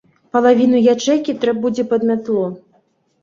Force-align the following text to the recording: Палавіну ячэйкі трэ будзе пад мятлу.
Палавіну 0.35 0.79
ячэйкі 0.93 1.35
трэ 1.43 1.53
будзе 1.65 1.85
пад 1.91 2.01
мятлу. 2.13 2.45